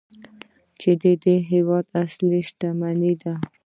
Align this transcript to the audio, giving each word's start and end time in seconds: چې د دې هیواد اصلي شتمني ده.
چې 0.81 0.91
د 1.01 1.03
دې 1.23 1.35
هیواد 1.51 1.85
اصلي 2.03 2.41
شتمني 2.49 3.13
ده. 3.21 3.33